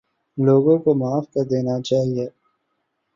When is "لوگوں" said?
0.37-0.77